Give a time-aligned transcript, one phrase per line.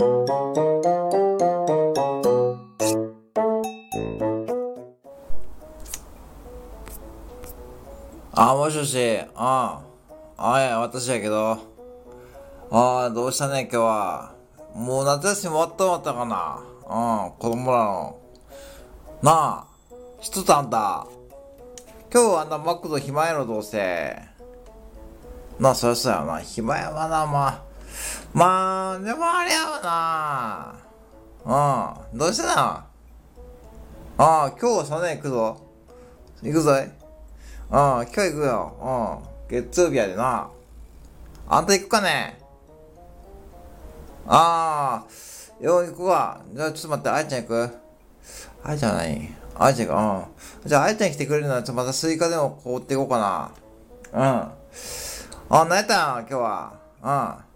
[0.00, 0.04] あ、
[8.54, 9.82] もしもし、あ
[10.36, 11.58] あ、あいや、私やけど。
[12.70, 14.36] ああ、どうしたね、今日は。
[14.72, 16.60] もう夏休み終わった終わったかな。
[17.24, 18.20] うん、子供らの。
[19.20, 19.66] なあ、
[20.20, 21.08] 一つあんた。
[22.14, 24.16] 今日あんなマックド暇やろ、どうせ。
[25.58, 26.38] なあ、そりゃそうやな。
[26.38, 27.67] 暇やわな、まあ。
[28.32, 30.74] まあ、でもあれやわ
[31.44, 32.04] な。
[32.12, 32.86] うん、どうしたな。
[34.18, 35.60] ああ、今日はそね、行くぞ。
[36.42, 36.82] 行くぞい。
[36.82, 36.90] うん、
[37.70, 39.24] 今日行くよ。
[39.50, 39.56] うん。
[39.56, 40.48] 月曜日やでな。
[41.48, 42.38] あんた行くかね？
[44.26, 46.42] ああ、よう行くわ。
[46.52, 47.70] じゃあちょっと待って、あいちゃん行く？
[48.62, 50.28] あいちゃんは何あいちゃんか、
[50.64, 50.68] うん。
[50.68, 53.50] じゃああいちゃん来てくれるなら、ちょっとまたスイカでもこうていこうかな。
[54.12, 54.20] うん。
[54.20, 54.52] あ、
[55.64, 56.18] 何やったん？
[56.20, 56.72] 今日は。
[57.02, 57.47] うん。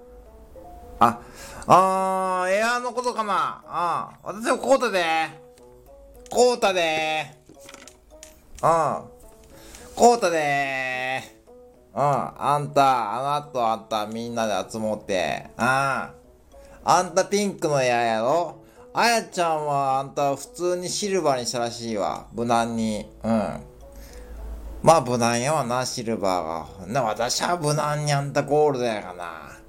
[1.03, 1.19] あ、
[1.67, 4.13] あー、エアーのことかな。
[4.25, 4.43] うん。
[4.43, 5.05] 私もこうたで。
[6.31, 7.27] こうたで。
[8.63, 9.03] うん。
[9.97, 11.23] こうたで。
[11.93, 12.01] うん。
[12.01, 15.49] あんた、あの後あんたみんなで集まって。
[15.57, 16.13] あ
[16.85, 16.99] あ。
[16.99, 18.63] あんたピンクのエアーやろ
[18.95, 22.29] あやちゃんはあんた普通にシルバーにしたらしいわ。
[22.33, 23.07] 無難に。
[23.25, 23.61] うん。
[24.83, 26.93] まあ無難やわな、シルバーが。
[26.93, 29.62] な、私は無難にあんたゴールドやがな。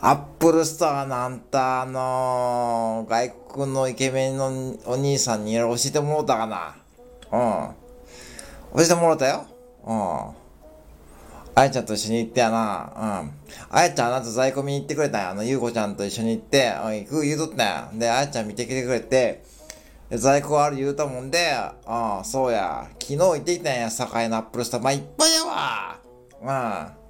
[0.00, 3.32] アップルスターのあんた、あのー、外
[3.64, 6.76] 国のイケメンのお兄さんに教えてもらったかな。
[7.32, 8.78] うん。
[8.78, 9.46] 教えてもらったよ。
[9.84, 10.38] うん。
[11.56, 12.92] あやちゃんと一緒に行ってやな。
[12.94, 13.32] うん。
[13.70, 15.30] あやちゃんあなた在庫見に行ってくれたんや。
[15.30, 17.90] あの、ゆうこちゃんと一緒に行って、うん、行く言うとったんや。
[17.92, 19.42] で、あやちゃん見てきてくれて、
[20.12, 22.86] 在庫ある言うたもんで、ああ、そうや。
[23.02, 24.80] 昨日行ってきたんや、堺のアップルスター。
[24.80, 25.98] まあ、いっぱいやわ。
[26.40, 26.44] う
[26.94, 27.07] ん。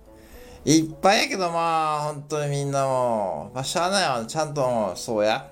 [0.65, 4.25] いっぱいやけど、まあ、本当にみんなもう、まあ、しゃあないわ。
[4.27, 5.51] ちゃんと、そうや。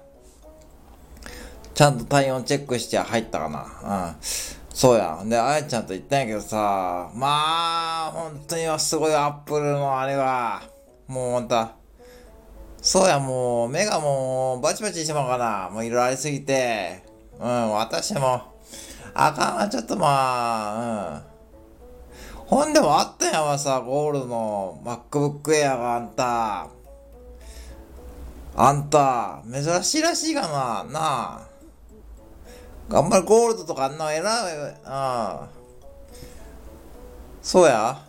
[1.75, 4.11] ちゃんと体温チェックして入ったかな。
[4.11, 4.17] うん。
[4.71, 5.23] そうや。
[5.25, 10.62] で、あやちゃんと言ったんやけどさ、まあ、本当にはすごいアップルのあれは、
[11.06, 11.77] もうまた、
[12.83, 15.71] そうや、もう、目がもう、バチバチしてまうかな。
[15.71, 17.03] もういろいろありすぎて、
[17.39, 18.43] うん、私も、
[19.15, 21.35] あかんわ、ちょっとまあ、うん。
[22.47, 26.69] ほんでもあったんやわさ、ゴールドの MacBook Air があんた。
[28.59, 31.41] あんた、珍しいらしいがな、なあ。
[32.89, 34.25] 頑張るゴールドとかあんな偉い、
[34.84, 35.49] ああ。
[37.43, 38.01] そうや。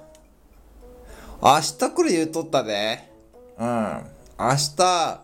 [1.42, 3.12] 明日来る言うとったで。
[3.59, 4.04] うん。
[4.40, 5.19] 明日、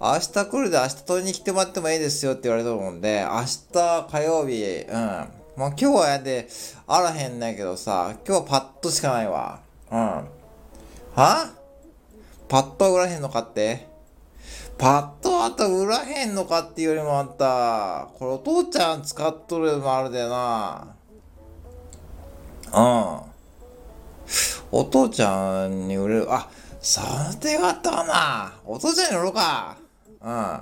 [0.00, 3.40] 明日来るで明日取りに来てもらってもいいですよって言われたと思うんで、明
[3.72, 5.39] 日火曜日、うん。
[5.60, 6.48] まあ今日はやで、
[6.86, 9.60] あらへんねんけどさ、今日はパッとしかないわ。
[9.92, 9.98] うん。
[9.98, 10.24] は？
[12.48, 13.86] パッとは売らへんのかって？
[14.78, 18.08] パッとあと売らへんのかっていうよりもあった。
[18.18, 20.94] これお父ちゃん使っとるのもあるでな。
[22.72, 23.20] うん。
[24.72, 26.32] お父ちゃんに売れる。
[26.32, 26.48] あ、
[26.80, 28.54] その手があったかな。
[28.64, 29.76] お父ちゃんに売ろうか。
[30.22, 30.60] うん。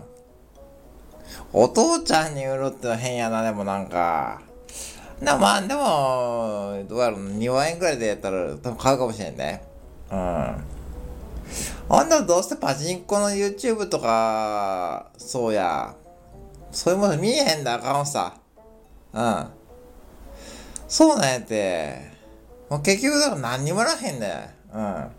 [1.53, 4.43] お父ちゃんに売るってのは変やな、でもなんか。
[5.21, 9.63] な、まあ、でも、どうやろう、2万円くらいでやったら多分買うかもしれんね。
[10.11, 10.19] うん。
[11.91, 15.95] あんなどうせパチンコの YouTube とか、そうや。
[16.71, 18.35] そういうもの見えへんだあかんさ。
[19.13, 19.47] うん。
[20.87, 22.13] そうなんやって。
[22.69, 24.81] もう結局だから何にもらへんねうん。
[24.81, 25.11] ま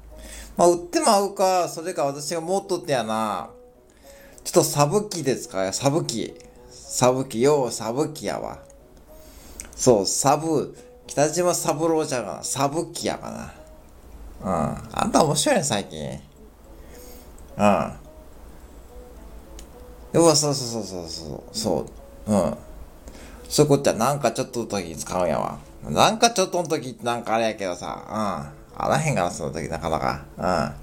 [0.66, 3.50] あ、売っても合うか、それか私が持っとってやな。
[4.44, 6.36] ちょっとサブ機ですかサブ機。
[6.70, 8.69] サブ機、ようサブ機やわ。
[9.80, 10.76] そう、サブ、
[11.08, 12.44] 北島三郎じゃがな。
[12.44, 13.54] サブ機やかな。
[14.42, 14.78] うん。
[14.92, 16.20] あんた面白いね、最近。
[17.58, 17.94] うん。
[20.12, 21.86] 要は、そうそうそうそうそう、そ
[22.28, 22.58] う、うん。
[23.48, 25.58] そういうことや、なんかちょっとの時に使うんやわ。
[25.86, 28.76] なんかちょっとの時ってなんかあれやけどさ、うん。
[28.84, 30.26] あらへんかな、その時なかなか。
[30.38, 30.44] うん。
[30.44, 30.76] ま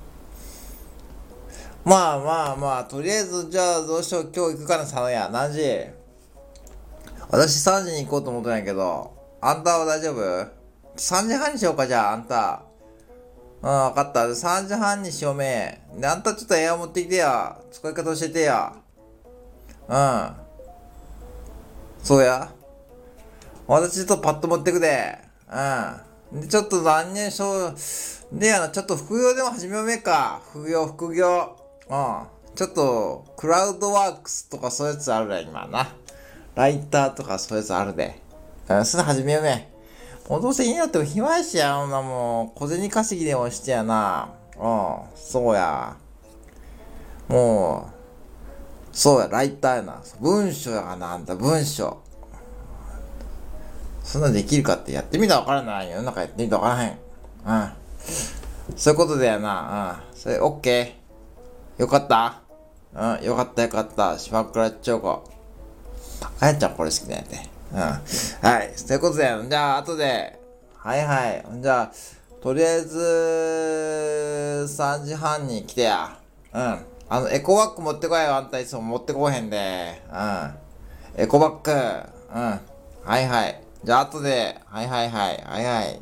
[2.15, 5.29] あまあまあ、とりあえず、じゃあどうしよう、今日行くかな、佐野や。
[5.31, 5.96] 何時？
[7.31, 10.21] 私3時に行こうと思ったんやけど、あんたは大丈夫
[10.97, 12.63] ?3 時半にしようか、じゃあ、あんた。
[13.63, 14.21] うん、わかった。
[14.21, 15.81] 3時半にしようめ。
[15.99, 17.59] で、あんたちょっとエア持ってきてや。
[17.73, 18.73] 使い方教えてや。
[19.89, 20.31] うん。
[22.03, 22.53] そうや。
[23.67, 25.19] 私ちょっとパッと持ってくで。
[26.33, 26.41] うん。
[26.41, 27.73] で、ちょっと何年少、
[28.33, 30.43] でやな、ちょっと副業でも始めようめか。
[30.53, 31.57] 副業、副業。
[31.89, 32.55] うん。
[32.55, 35.89] ちょっと、クラウドワークスとかそういうやつあるで、今な。
[36.57, 38.21] ライターとかそういうやつあるで。
[38.69, 39.69] うん、それ始めようめ。
[40.29, 44.31] もうどうせいいなっても暇やしや、ほんなもう、小銭稼ぎでもしてやな。
[44.59, 45.97] うん、そうや。
[47.29, 50.03] もう、そうや、ライターやな。
[50.21, 51.99] 文章やがな、あんた、文章。
[54.03, 56.99] そんなできるかってやってみたらわからない世の中やってみたらわからへん。
[57.47, 57.73] うん。
[58.77, 60.01] そういうことだよな。
[60.13, 60.17] うん。
[60.19, 61.83] それ、オッケー。
[61.83, 62.41] よかった
[62.95, 64.19] うん、よかったよかった。
[64.19, 65.36] 島倉チョコ。
[66.41, 67.51] あやちゃんこれ好きだよね。
[67.73, 67.79] うん。
[67.79, 68.01] は
[68.63, 68.73] い。
[68.77, 69.45] そういうことだよ。
[69.49, 70.39] じゃあ、後で。
[70.75, 71.45] はいはい。
[71.61, 71.93] じゃあ、
[72.43, 72.97] とりあえず、
[74.69, 76.19] 3時半に来てや。
[76.55, 76.79] うん。
[77.09, 78.37] あの、エコバッグ持ってこいよ。
[78.37, 80.03] あんたいつも持ってこへんで。
[80.11, 80.55] うん。
[81.23, 81.73] エコバッグ。
[82.35, 82.61] うん。
[83.05, 83.61] はいはい。
[83.85, 84.61] じゃあ、後で。
[84.67, 85.43] はいはいはい。
[85.45, 86.01] はいはい。